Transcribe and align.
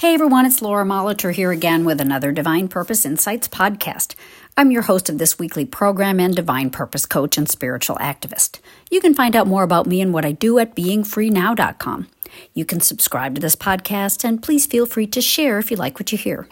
Hey 0.00 0.14
everyone, 0.14 0.46
it's 0.46 0.62
Laura 0.62 0.86
Molitor 0.86 1.30
here 1.30 1.52
again 1.52 1.84
with 1.84 2.00
another 2.00 2.32
Divine 2.32 2.68
Purpose 2.68 3.04
Insights 3.04 3.48
podcast. 3.48 4.14
I'm 4.56 4.70
your 4.70 4.80
host 4.80 5.10
of 5.10 5.18
this 5.18 5.38
weekly 5.38 5.66
program 5.66 6.18
and 6.18 6.34
divine 6.34 6.70
purpose 6.70 7.04
coach 7.04 7.36
and 7.36 7.46
spiritual 7.46 7.96
activist. 7.96 8.60
You 8.90 9.02
can 9.02 9.12
find 9.12 9.36
out 9.36 9.46
more 9.46 9.62
about 9.62 9.86
me 9.86 10.00
and 10.00 10.14
what 10.14 10.24
I 10.24 10.32
do 10.32 10.58
at 10.58 10.74
beingfreenow.com. 10.74 12.08
You 12.54 12.64
can 12.64 12.80
subscribe 12.80 13.34
to 13.34 13.42
this 13.42 13.54
podcast 13.54 14.24
and 14.24 14.42
please 14.42 14.64
feel 14.64 14.86
free 14.86 15.06
to 15.08 15.20
share 15.20 15.58
if 15.58 15.70
you 15.70 15.76
like 15.76 15.98
what 15.98 16.12
you 16.12 16.16
hear. 16.16 16.48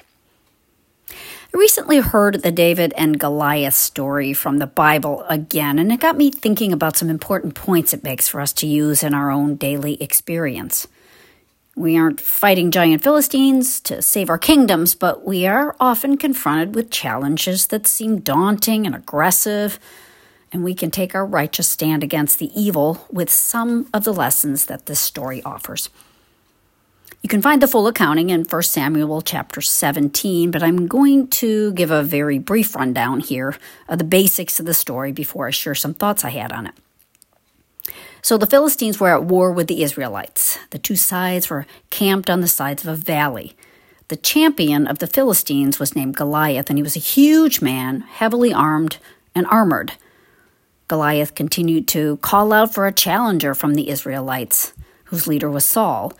I 1.10 1.14
recently 1.54 2.00
heard 2.00 2.42
the 2.42 2.52
David 2.52 2.92
and 2.98 3.18
Goliath 3.18 3.72
story 3.72 4.34
from 4.34 4.58
the 4.58 4.66
Bible 4.66 5.24
again, 5.26 5.78
and 5.78 5.90
it 5.90 6.00
got 6.00 6.18
me 6.18 6.30
thinking 6.30 6.70
about 6.70 6.98
some 6.98 7.08
important 7.08 7.54
points 7.54 7.94
it 7.94 8.04
makes 8.04 8.28
for 8.28 8.42
us 8.42 8.52
to 8.52 8.66
use 8.66 9.02
in 9.02 9.14
our 9.14 9.30
own 9.30 9.56
daily 9.56 9.94
experience. 10.02 10.86
We 11.79 11.96
aren't 11.96 12.20
fighting 12.20 12.72
giant 12.72 13.04
Philistines 13.04 13.78
to 13.82 14.02
save 14.02 14.28
our 14.30 14.36
kingdoms, 14.36 14.96
but 14.96 15.24
we 15.24 15.46
are 15.46 15.77
often 15.78 16.16
confronted 16.16 16.74
with 16.74 16.91
challenges 16.91 17.68
that 17.68 17.87
seem 17.87 18.18
daunting 18.18 18.84
and 18.84 18.96
aggressive, 18.96 19.78
and 20.51 20.64
we 20.64 20.74
can 20.74 20.91
take 20.91 21.14
our 21.14 21.24
righteous 21.24 21.68
stand 21.68 22.02
against 22.02 22.41
the 22.41 22.51
evil 22.60 23.06
with 23.12 23.30
some 23.30 23.87
of 23.95 24.02
the 24.02 24.12
lessons 24.12 24.64
that 24.64 24.87
this 24.87 24.98
story 24.98 25.41
offers. 25.45 25.88
You 27.23 27.28
can 27.28 27.42
find 27.42 27.62
the 27.62 27.68
full 27.68 27.87
accounting 27.87 28.30
in 28.30 28.42
1 28.42 28.62
Samuel 28.65 29.23
chapter 29.23 29.60
17, 29.60 30.51
but 30.51 30.65
I'm 30.65 30.88
going 30.88 31.29
to 31.29 31.73
give 31.74 31.92
a 31.92 32.02
very 32.02 32.40
brief 32.40 32.74
rundown 32.74 33.20
here 33.20 33.56
of 33.88 33.98
the 33.98 34.04
basics 34.04 34.59
of 34.59 34.66
the 34.66 34.74
story 34.74 35.12
before 35.12 35.46
I 35.46 35.52
share 35.52 35.76
some 35.76 35.95
thoughts 35.95 36.24
I 36.24 36.30
had 36.30 36.51
on 36.51 36.66
it. 36.66 36.74
So 38.23 38.37
the 38.37 38.47
Philistines 38.47 38.98
were 38.98 39.15
at 39.15 39.24
war 39.24 39.52
with 39.52 39.66
the 39.66 39.83
Israelites. 39.83 40.59
The 40.70 40.79
two 40.79 40.96
sides 40.96 41.48
were 41.48 41.66
camped 41.91 42.29
on 42.29 42.41
the 42.41 42.48
sides 42.48 42.84
of 42.84 42.88
a 42.88 42.96
valley. 42.96 43.56
The 44.09 44.16
champion 44.16 44.87
of 44.87 44.98
the 44.98 45.06
Philistines 45.06 45.79
was 45.79 45.95
named 45.95 46.16
Goliath, 46.16 46.70
and 46.70 46.79
he 46.79 46.82
was 46.82 46.96
a 46.96 47.01
huge 47.01 47.60
man, 47.60 48.01
heavily 48.01 48.52
armed 48.52 48.99
and 49.35 49.46
armored. 49.46 49.93
Goliath 50.88 51.35
continued 51.35 51.87
to 51.88 52.16
call 52.18 52.52
out 52.52 52.73
for 52.73 52.87
a 52.87 52.93
challenger 52.93 53.54
from 53.54 53.74
the 53.74 53.90
Israelites, 53.90 54.73
whose 55.05 55.27
leader 55.27 55.51
was 55.51 55.65
Saul. 55.65 56.15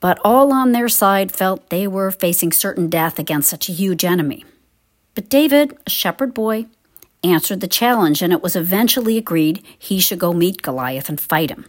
But 0.00 0.18
all 0.24 0.52
on 0.52 0.72
their 0.72 0.88
side 0.88 1.30
felt 1.30 1.70
they 1.70 1.86
were 1.86 2.10
facing 2.10 2.50
certain 2.50 2.90
death 2.90 3.20
against 3.20 3.48
such 3.48 3.68
a 3.68 3.72
huge 3.72 4.04
enemy. 4.04 4.44
But 5.14 5.28
David, 5.28 5.78
a 5.86 5.90
shepherd 5.90 6.34
boy, 6.34 6.66
answered 7.24 7.60
the 7.60 7.68
challenge, 7.68 8.22
and 8.22 8.32
it 8.32 8.42
was 8.42 8.56
eventually 8.56 9.16
agreed 9.16 9.64
he 9.78 10.00
should 10.00 10.18
go 10.18 10.32
meet 10.32 10.62
Goliath 10.62 11.08
and 11.08 11.20
fight 11.20 11.50
him. 11.50 11.66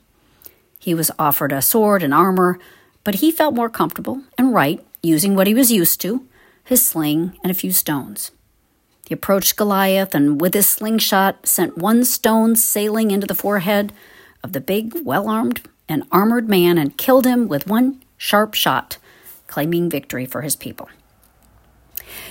He 0.80 0.94
was 0.94 1.12
offered 1.18 1.52
a 1.52 1.62
sword 1.62 2.04
and 2.04 2.14
armor, 2.14 2.60
but 3.04 3.16
he 3.16 3.32
felt 3.32 3.56
more 3.56 3.70
comfortable 3.70 4.22
and 4.38 4.54
right 4.54 4.86
using 5.02 5.36
what 5.36 5.48
he 5.48 5.54
was 5.54 5.72
used 5.72 6.02
to 6.02 6.28
his 6.64 6.86
sling 6.86 7.38
and 7.44 7.52
a 7.52 7.56
few 7.56 7.72
stones. 7.72 8.32
He 9.06 9.14
approached 9.14 9.58
Goliath 9.58 10.16
and, 10.16 10.40
with 10.40 10.54
his 10.54 10.68
slingshot, 10.68 11.46
sent 11.46 11.78
one 11.78 12.06
stone 12.06 12.56
sailing 12.56 13.12
into 13.12 13.28
the 13.28 13.36
forehead 13.36 13.92
of 14.44 14.54
the 14.54 14.62
big, 14.62 14.94
well 15.04 15.28
armed, 15.28 15.62
and 15.90 16.08
armored 16.12 16.48
man 16.48 16.78
and 16.78 16.98
killed 16.98 17.26
him 17.26 17.48
with 17.48 17.68
one 17.68 18.02
sharp 18.18 18.54
shot, 18.54 18.98
claiming 19.48 19.90
victory 19.90 20.26
for 20.26 20.42
his 20.42 20.56
people. 20.56 20.90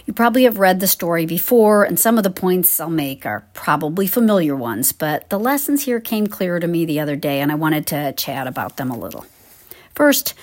You 0.06 0.12
probably 0.12 0.44
have 0.44 0.58
read 0.58 0.80
the 0.80 0.86
story 0.86 1.26
before, 1.26 1.84
and 1.84 1.98
some 1.98 2.18
of 2.18 2.24
the 2.24 2.30
points 2.30 2.80
I'll 2.80 2.90
make 2.90 3.24
are 3.24 3.46
probably 3.54 4.06
familiar 4.06 4.56
ones, 4.56 4.92
but 4.92 5.28
the 5.30 5.38
lessons 5.38 5.84
here 5.84 6.00
came 6.00 6.26
clearer 6.26 6.60
to 6.60 6.66
me 6.66 6.84
the 6.84 7.00
other 7.00 7.16
day, 7.16 7.40
and 7.40 7.52
I 7.52 7.56
wanted 7.56 7.86
to 7.88 8.12
chat 8.12 8.46
about 8.46 8.76
them 8.76 8.90
a 8.90 8.98
little. 8.98 9.26
First, 9.94 10.34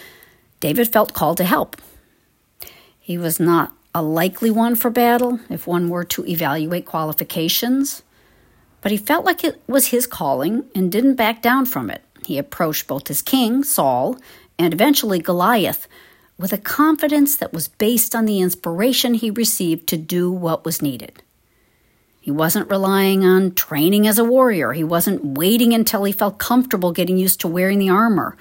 David 0.59 0.87
felt 0.91 1.13
called 1.13 1.37
to 1.37 1.43
help. 1.43 1.77
He 2.99 3.17
was 3.17 3.39
not 3.39 3.73
a 3.93 4.01
likely 4.01 4.51
one 4.51 4.75
for 4.75 4.89
battle 4.89 5.39
if 5.49 5.65
one 5.65 5.89
were 5.89 6.03
to 6.05 6.25
evaluate 6.25 6.85
qualifications, 6.85 8.03
but 8.81 8.91
he 8.91 8.97
felt 8.97 9.25
like 9.25 9.43
it 9.43 9.61
was 9.67 9.87
his 9.87 10.07
calling 10.07 10.65
and 10.75 10.91
didn't 10.91 11.15
back 11.15 11.41
down 11.41 11.65
from 11.65 11.89
it. 11.89 12.03
He 12.25 12.37
approached 12.37 12.87
both 12.87 13.07
his 13.07 13.21
king, 13.21 13.63
Saul, 13.63 14.17
and 14.57 14.73
eventually 14.73 15.19
Goliath 15.19 15.87
with 16.39 16.53
a 16.53 16.57
confidence 16.57 17.35
that 17.35 17.51
was 17.51 17.67
based 17.67 18.15
on 18.15 18.25
the 18.25 18.39
inspiration 18.39 19.13
he 19.13 19.29
received 19.29 19.85
to 19.87 19.97
do 19.97 20.31
what 20.31 20.63
was 20.63 20.81
needed. 20.81 21.21
He 22.21 22.31
wasn't 22.31 22.71
relying 22.71 23.25
on 23.25 23.53
training 23.53 24.07
as 24.07 24.17
a 24.17 24.23
warrior. 24.23 24.71
He 24.71 24.83
wasn't 24.83 25.37
waiting 25.37 25.73
until 25.73 26.05
he 26.05 26.13
felt 26.13 26.39
comfortable 26.39 26.93
getting 26.93 27.17
used 27.17 27.41
to 27.41 27.47
wearing 27.47 27.77
the 27.77 27.89
armor, 27.89 28.37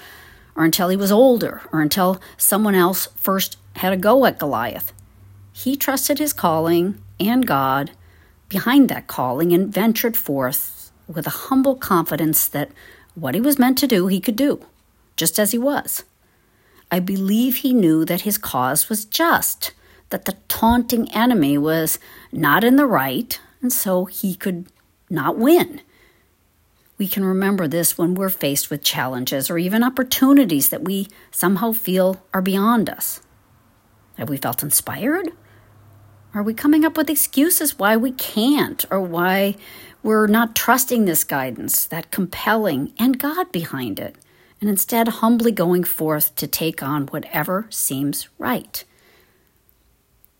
or 0.55 0.65
until 0.65 0.89
he 0.89 0.97
was 0.97 1.11
older, 1.11 1.63
or 1.73 1.81
until 1.81 2.21
someone 2.37 2.77
else 2.77 3.09
first 3.17 3.57
had 3.77 3.93
a 3.93 3.97
go 3.97 4.25
at 4.27 4.39
Goliath. 4.39 4.93
He 5.53 5.77
trusted 5.77 6.21
his 6.21 6.33
calling 6.33 7.03
and 7.19 7.47
God 7.47 7.91
behind 8.49 8.89
that 8.89 9.09
calling 9.09 9.53
and 9.53 9.73
ventured 9.73 10.17
forth 10.17 10.93
with 11.09 11.27
a 11.27 11.31
humble 11.31 11.75
confidence 11.75 12.47
that 12.47 12.71
what 13.17 13.35
he 13.35 13.41
was 13.41 13.59
meant 13.59 13.79
to 13.79 13.89
do, 13.89 14.07
he 14.07 14.21
could 14.21 14.37
do, 14.37 14.65
just 15.17 15.39
as 15.41 15.51
he 15.51 15.59
was. 15.59 16.05
I 16.91 17.01
believe 17.01 17.57
he 17.57 17.75
knew 17.75 18.05
that 18.05 18.23
his 18.23 18.39
cause 18.39 18.89
was 18.89 19.05
just, 19.05 19.73
that 20.11 20.25
the 20.25 20.37
taunting 20.49 21.13
enemy 21.13 21.59
was 21.59 21.99
not 22.33 22.65
in 22.65 22.77
the 22.77 22.87
right, 22.87 23.39
and 23.61 23.73
so 23.73 24.07
he 24.07 24.35
could 24.35 24.67
not 25.11 25.37
win. 25.37 25.83
We 26.97 27.07
can 27.07 27.25
remember 27.25 27.69
this 27.69 27.97
when 27.97 28.15
we're 28.15 28.29
faced 28.29 28.71
with 28.71 28.83
challenges 28.83 29.51
or 29.51 29.59
even 29.59 29.85
opportunities 29.85 30.69
that 30.71 30.83
we 30.83 31.09
somehow 31.31 31.73
feel 31.73 32.25
are 32.35 32.43
beyond 32.43 32.91
us. 32.91 33.21
Have 34.17 34.29
we 34.29 34.37
felt 34.37 34.65
inspired? 34.65 35.29
Are 36.35 36.43
we 36.43 36.55
coming 36.55 36.85
up 36.85 36.97
with 36.97 37.09
excuses 37.09 37.79
why 37.79 37.97
we 37.97 38.11
can't 38.11 38.85
or 38.91 39.01
why 39.01 39.57
we're 40.03 40.27
not 40.27 40.57
trusting 40.57 41.05
this 41.05 41.23
guidance, 41.23 41.87
that 41.87 42.11
compelling, 42.11 42.93
and 42.99 43.19
God 43.19 43.53
behind 43.53 44.01
it? 44.01 44.17
And 44.61 44.69
instead 44.69 45.09
humbly 45.09 45.53
going 45.53 45.85
forth 45.85 46.35
to 46.37 46.47
take 46.47 46.83
on 46.83 47.07
whatever 47.07 47.67
seems 47.71 48.29
right. 48.39 48.85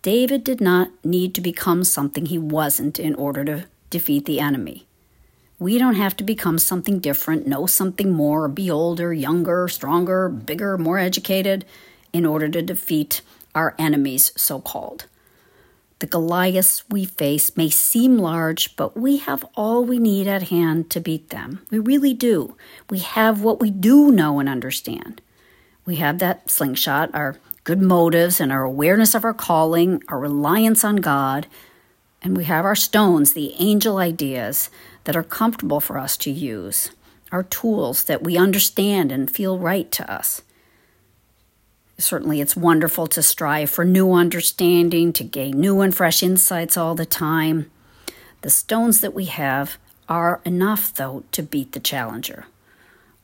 David 0.01 0.43
did 0.43 0.61
not 0.61 0.91
need 1.03 1.35
to 1.35 1.41
become 1.41 1.83
something 1.83 2.25
he 2.25 2.37
wasn't 2.37 2.99
in 2.99 3.15
order 3.15 3.43
to 3.43 3.65
defeat 3.89 4.25
the 4.25 4.39
enemy. 4.39 4.85
We 5.57 5.77
don't 5.77 5.95
have 5.95 6.15
to 6.17 6.23
become 6.23 6.57
something 6.57 6.99
different, 6.99 7.45
know 7.45 7.65
something 7.65 8.11
more, 8.11 8.47
be 8.47 8.71
older, 8.71 9.13
younger, 9.13 9.67
stronger, 9.67 10.29
bigger, 10.29 10.77
more 10.77 10.97
educated 10.97 11.65
in 12.13 12.25
order 12.25 12.47
to 12.47 12.61
defeat 12.61 13.21
our 13.53 13.75
enemies, 13.77 14.31
so 14.37 14.61
called. 14.61 15.05
The 15.99 16.07
Goliaths 16.07 16.85
we 16.89 17.03
face 17.03 17.57
may 17.57 17.69
seem 17.69 18.17
large, 18.17 18.77
but 18.77 18.95
we 18.95 19.17
have 19.17 19.45
all 19.55 19.83
we 19.83 19.99
need 19.99 20.27
at 20.27 20.43
hand 20.43 20.89
to 20.91 21.01
beat 21.01 21.29
them. 21.29 21.65
We 21.69 21.79
really 21.79 22.13
do. 22.13 22.55
We 22.89 22.99
have 22.99 23.41
what 23.41 23.59
we 23.59 23.69
do 23.69 24.09
know 24.09 24.39
and 24.39 24.47
understand. 24.47 25.21
We 25.85 25.97
have 25.97 26.19
that 26.19 26.49
slingshot, 26.49 27.09
our 27.13 27.35
good 27.65 27.81
motives, 27.81 28.39
and 28.39 28.49
our 28.49 28.63
awareness 28.63 29.13
of 29.13 29.25
our 29.25 29.33
calling, 29.33 30.01
our 30.07 30.19
reliance 30.19 30.85
on 30.85 30.97
God. 30.97 31.47
And 32.21 32.37
we 32.37 32.45
have 32.45 32.63
our 32.63 32.75
stones, 32.75 33.33
the 33.33 33.53
angel 33.59 33.97
ideas 33.97 34.69
that 35.03 35.17
are 35.17 35.23
comfortable 35.23 35.81
for 35.81 35.97
us 35.97 36.15
to 36.17 36.31
use, 36.31 36.91
our 37.31 37.43
tools 37.43 38.05
that 38.05 38.23
we 38.23 38.37
understand 38.37 39.11
and 39.11 39.29
feel 39.29 39.57
right 39.57 39.91
to 39.91 40.09
us. 40.09 40.43
Certainly, 41.99 42.39
it's 42.39 42.55
wonderful 42.55 43.07
to 43.07 43.21
strive 43.21 43.69
for 43.69 43.83
new 43.83 44.13
understanding, 44.13 45.11
to 45.13 45.23
gain 45.25 45.59
new 45.59 45.81
and 45.81 45.93
fresh 45.93 46.23
insights 46.23 46.77
all 46.77 46.95
the 46.95 47.05
time. 47.05 47.69
The 48.41 48.49
stones 48.49 49.01
that 49.01 49.13
we 49.13 49.25
have 49.25 49.77
are 50.07 50.39
enough, 50.45 50.93
though, 50.93 51.25
to 51.33 51.43
beat 51.43 51.73
the 51.73 51.79
challenger. 51.81 52.45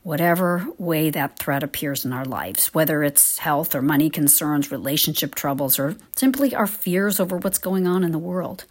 Whatever 0.03 0.67
way 0.77 1.09
that 1.09 1.39
threat 1.39 1.63
appears 1.63 2.03
in 2.03 2.11
our 2.11 2.25
lives, 2.25 2.73
whether 2.73 3.01
it's 3.01 3.37
health 3.39 3.73
or 3.73 3.81
money 3.81 4.09
concerns, 4.09 4.71
relationship 4.71 5.35
troubles, 5.35 5.79
or 5.79 5.95
simply 6.13 6.53
our 6.53 6.67
fears 6.67 7.17
over 7.17 7.37
what's 7.37 7.57
going 7.57 7.87
on 7.87 8.03
in 8.03 8.11
the 8.11 8.19
world. 8.19 8.65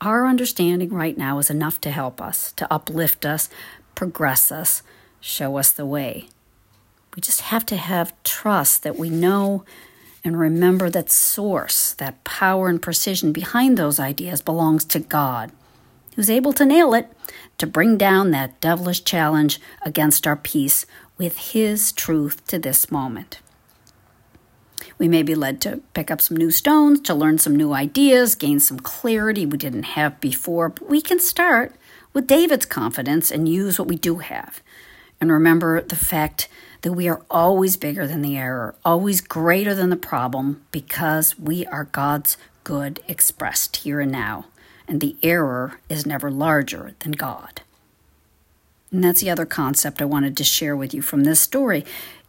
Our 0.00 0.28
understanding 0.28 0.90
right 0.90 1.18
now 1.18 1.38
is 1.38 1.50
enough 1.50 1.80
to 1.80 1.90
help 1.90 2.20
us, 2.20 2.52
to 2.52 2.72
uplift 2.72 3.26
us, 3.26 3.50
progress 3.96 4.52
us, 4.52 4.84
show 5.20 5.56
us 5.56 5.72
the 5.72 5.86
way. 5.86 6.28
We 7.14 7.20
just 7.20 7.42
have 7.42 7.64
to 7.66 7.76
have 7.76 8.14
trust 8.24 8.82
that 8.82 8.98
we 8.98 9.08
know 9.08 9.64
and 10.24 10.38
remember 10.38 10.90
that 10.90 11.10
source, 11.10 11.92
that 11.94 12.24
power 12.24 12.68
and 12.68 12.80
precision 12.80 13.32
behind 13.32 13.76
those 13.76 14.00
ideas 14.00 14.40
belongs 14.40 14.84
to 14.86 14.98
God, 14.98 15.52
who's 16.16 16.30
able 16.30 16.52
to 16.54 16.64
nail 16.64 16.94
it, 16.94 17.12
to 17.58 17.66
bring 17.66 17.96
down 17.96 18.30
that 18.30 18.60
devilish 18.60 19.04
challenge 19.04 19.60
against 19.82 20.26
our 20.26 20.36
peace 20.36 20.86
with 21.18 21.52
His 21.52 21.92
truth 21.92 22.44
to 22.48 22.58
this 22.58 22.90
moment. 22.90 23.40
We 24.98 25.08
may 25.08 25.22
be 25.22 25.34
led 25.34 25.60
to 25.62 25.82
pick 25.92 26.10
up 26.10 26.20
some 26.20 26.36
new 26.36 26.50
stones, 26.50 27.00
to 27.02 27.14
learn 27.14 27.38
some 27.38 27.54
new 27.54 27.72
ideas, 27.72 28.34
gain 28.34 28.60
some 28.60 28.78
clarity 28.78 29.44
we 29.44 29.58
didn't 29.58 29.82
have 29.84 30.20
before, 30.20 30.68
but 30.68 30.88
we 30.88 31.00
can 31.00 31.20
start 31.20 31.74
with 32.12 32.26
David's 32.26 32.66
confidence 32.66 33.30
and 33.30 33.48
use 33.48 33.78
what 33.78 33.88
we 33.88 33.96
do 33.96 34.18
have. 34.18 34.62
And 35.20 35.30
remember 35.32 35.80
the 35.80 35.96
fact 35.96 36.48
that 36.82 36.92
we 36.92 37.08
are 37.08 37.22
always 37.30 37.76
bigger 37.76 38.06
than 38.06 38.20
the 38.20 38.36
error, 38.36 38.74
always 38.84 39.20
greater 39.20 39.74
than 39.74 39.90
the 39.90 39.96
problem, 39.96 40.64
because 40.70 41.38
we 41.38 41.64
are 41.66 41.84
God's 41.84 42.36
good 42.62 43.00
expressed 43.08 43.76
here 43.78 44.00
and 44.00 44.12
now, 44.12 44.46
and 44.86 45.00
the 45.00 45.16
error 45.22 45.80
is 45.88 46.04
never 46.04 46.30
larger 46.30 46.94
than 46.98 47.12
God. 47.12 47.62
And 48.90 49.02
that's 49.02 49.20
the 49.20 49.30
other 49.30 49.46
concept 49.46 50.00
I 50.00 50.04
wanted 50.04 50.36
to 50.36 50.44
share 50.44 50.76
with 50.76 50.94
you 50.94 51.02
from 51.02 51.24
this 51.24 51.40
story. 51.40 51.84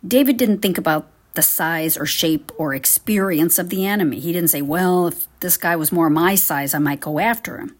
David 0.05 0.37
didn't 0.37 0.61
think 0.61 0.77
about 0.77 1.07
the 1.35 1.41
size 1.41 1.97
or 1.97 2.05
shape 2.05 2.51
or 2.57 2.73
experience 2.73 3.59
of 3.59 3.69
the 3.69 3.85
enemy. 3.85 4.19
He 4.19 4.33
didn't 4.33 4.49
say, 4.49 4.61
well, 4.61 5.07
if 5.07 5.27
this 5.41 5.57
guy 5.57 5.75
was 5.75 5.91
more 5.91 6.09
my 6.09 6.35
size, 6.35 6.73
I 6.73 6.79
might 6.79 7.01
go 7.01 7.19
after 7.19 7.57
him. 7.57 7.75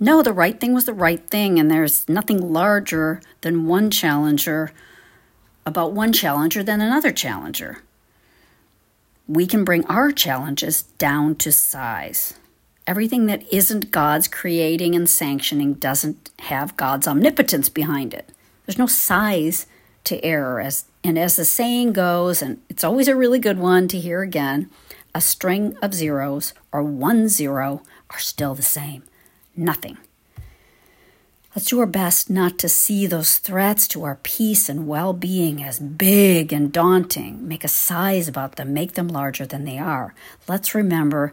No, 0.00 0.22
the 0.22 0.32
right 0.32 0.58
thing 0.58 0.74
was 0.74 0.86
the 0.86 0.92
right 0.92 1.24
thing, 1.30 1.58
and 1.58 1.70
there's 1.70 2.08
nothing 2.08 2.52
larger 2.52 3.20
than 3.42 3.66
one 3.66 3.90
challenger 3.90 4.72
about 5.66 5.92
one 5.92 6.12
challenger 6.12 6.62
than 6.62 6.80
another 6.80 7.12
challenger. 7.12 7.82
We 9.26 9.46
can 9.46 9.64
bring 9.64 9.86
our 9.86 10.10
challenges 10.10 10.82
down 10.98 11.36
to 11.36 11.52
size. 11.52 12.34
Everything 12.86 13.26
that 13.26 13.50
isn't 13.50 13.90
God's 13.90 14.28
creating 14.28 14.94
and 14.94 15.08
sanctioning 15.08 15.74
doesn't 15.74 16.30
have 16.40 16.76
God's 16.76 17.08
omnipotence 17.08 17.70
behind 17.70 18.12
it. 18.12 18.30
There's 18.66 18.78
no 18.78 18.86
size 18.86 19.66
to 20.04 20.22
error 20.22 20.60
as 20.60 20.84
and 21.02 21.18
as 21.18 21.36
the 21.36 21.44
saying 21.46 21.92
goes 21.92 22.42
and 22.42 22.60
it's 22.68 22.84
always 22.84 23.08
a 23.08 23.16
really 23.16 23.38
good 23.38 23.58
one 23.58 23.88
to 23.88 23.98
hear 23.98 24.20
again, 24.20 24.70
a 25.14 25.20
string 25.20 25.76
of 25.80 25.94
zeros 25.94 26.52
or 26.72 26.82
one 26.82 27.28
zero 27.28 27.82
are 28.10 28.18
still 28.18 28.54
the 28.54 28.62
same. 28.62 29.02
Nothing. 29.56 29.98
Let's 31.54 31.68
do 31.68 31.78
our 31.78 31.86
best 31.86 32.28
not 32.28 32.58
to 32.58 32.68
see 32.68 33.06
those 33.06 33.38
threats 33.38 33.86
to 33.88 34.02
our 34.02 34.16
peace 34.24 34.68
and 34.68 34.88
well 34.88 35.12
being 35.12 35.62
as 35.62 35.78
big 35.78 36.52
and 36.52 36.72
daunting. 36.72 37.46
Make 37.46 37.62
a 37.62 37.68
size 37.68 38.26
about 38.26 38.56
them, 38.56 38.74
make 38.74 38.94
them 38.94 39.06
larger 39.06 39.46
than 39.46 39.64
they 39.64 39.78
are. 39.78 40.14
Let's 40.48 40.74
remember 40.74 41.32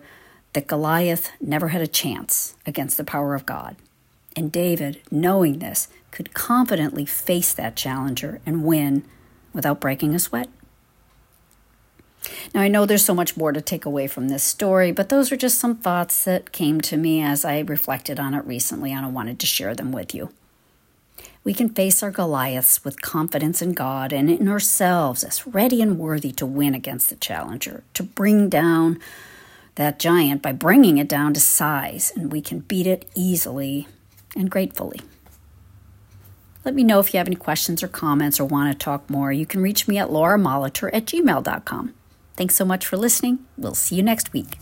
that 0.54 0.68
Goliath 0.68 1.32
never 1.42 1.70
had 1.70 1.82
a 1.82 1.88
chance 1.88 2.56
against 2.68 2.98
the 2.98 3.04
power 3.04 3.34
of 3.34 3.48
God. 3.48 3.78
And 4.36 4.52
David, 4.52 5.02
knowing 5.10 5.58
this, 5.58 5.88
could 6.12 6.36
confidently 6.36 7.06
face 7.06 7.54
that 7.54 7.76
challenger 7.76 8.42
and 8.46 8.64
win 8.64 9.04
without 9.54 9.82
breaking 9.82 10.14
a 10.14 10.20
sweat. 10.20 10.50
Now, 12.54 12.62
I 12.62 12.68
know 12.68 12.86
there's 12.86 13.06
so 13.06 13.14
much 13.14 13.38
more 13.38 13.52
to 13.52 13.62
take 13.62 13.86
away 13.86 14.08
from 14.08 14.30
this 14.30 14.44
story, 14.44 14.92
but 14.92 15.10
those 15.10 15.32
are 15.32 15.38
just 15.38 15.60
some 15.60 15.76
thoughts 15.76 16.24
that 16.26 16.52
came 16.52 16.82
to 16.82 16.98
me 16.98 17.22
as 17.22 17.46
I 17.46 17.60
reflected 17.60 18.20
on 18.20 18.34
it 18.34 18.46
recently, 18.46 18.92
and 18.92 19.06
I 19.06 19.10
wanted 19.10 19.40
to 19.40 19.46
share 19.46 19.76
them 19.76 19.92
with 19.92 20.14
you. 20.14 20.30
We 21.44 21.54
can 21.54 21.70
face 21.70 22.04
our 22.04 22.12
Goliaths 22.12 22.84
with 22.84 23.02
confidence 23.02 23.62
in 23.62 23.74
God 23.74 24.14
and 24.14 24.30
in 24.30 24.48
ourselves 24.48 25.24
as 25.24 25.48
ready 25.48 25.82
and 25.82 25.98
worthy 25.98 26.32
to 26.34 26.46
win 26.46 26.76
against 26.76 27.10
the 27.10 27.16
challenger, 27.16 27.84
to 27.96 28.04
bring 28.04 28.48
down 28.48 29.00
that 29.76 29.98
giant 29.98 30.42
by 30.42 30.52
bringing 30.52 30.98
it 30.98 31.08
down 31.08 31.34
to 31.34 31.40
size, 31.40 32.14
and 32.16 32.32
we 32.32 32.42
can 32.42 32.60
beat 32.60 32.86
it 32.86 33.10
easily 33.16 33.88
and 34.36 34.52
gratefully. 34.52 35.02
Let 36.64 36.76
me 36.76 36.84
know 36.84 37.00
if 37.00 37.12
you 37.14 37.18
have 37.18 37.28
any 37.28 37.36
questions 37.36 37.82
or 37.82 37.88
comments 37.88 38.40
or 38.40 38.46
want 38.46 38.72
to 38.72 38.78
talk 38.78 39.10
more. 39.10 39.32
You 39.32 39.48
can 39.48 39.62
reach 39.62 39.88
me 39.88 39.98
at 39.98 40.10
lauramolitor 40.10 40.92
at 40.94 41.06
gmail.com. 41.06 41.94
Thanks 42.42 42.56
so 42.56 42.66
much 42.66 42.88
for 42.88 42.98
listening. 42.98 43.46
We'll 43.56 43.76
see 43.76 43.98
you 43.98 44.02
next 44.02 44.34
week. 44.34 44.58